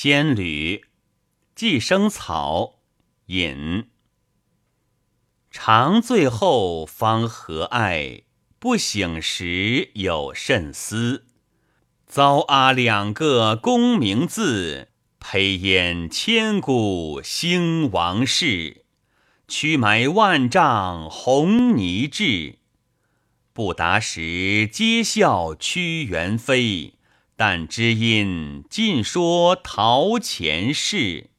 [0.00, 0.84] 仙侣，
[1.56, 2.78] 寄生草，
[3.26, 3.88] 引。
[5.50, 8.22] 长醉后方何爱？
[8.60, 11.26] 不醒时有甚思？
[12.06, 18.84] 遭阿两个功名字，佩烟千古兴亡事。
[19.48, 22.60] 屈埋万丈红泥质，
[23.52, 26.97] 不达时皆笑屈原飞。
[27.40, 31.30] 但知音尽说陶前事。